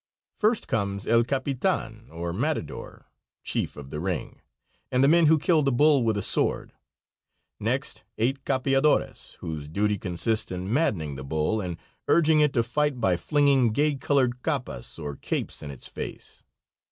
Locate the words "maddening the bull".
10.73-11.61